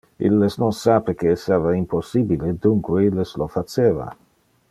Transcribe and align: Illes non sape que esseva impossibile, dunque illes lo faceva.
Illes 0.27 0.55
non 0.61 0.71
sape 0.77 1.13
que 1.19 1.33
esseva 1.33 1.73
impossibile, 1.81 2.51
dunque 2.65 3.05
illes 3.11 3.37
lo 3.43 3.51
faceva. 3.59 4.11